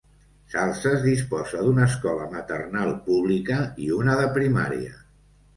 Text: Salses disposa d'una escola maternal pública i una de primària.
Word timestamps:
Salses 0.53 1.03
disposa 1.03 1.59
d'una 1.67 1.83
escola 1.89 2.27
maternal 2.33 2.91
pública 3.11 3.61
i 3.89 3.93
una 4.01 4.17
de 4.23 4.29
primària. 4.39 4.99